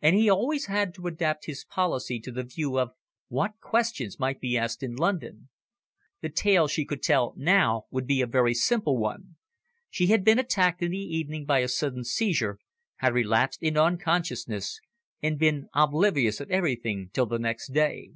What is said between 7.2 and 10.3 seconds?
now would be a very simple one. She had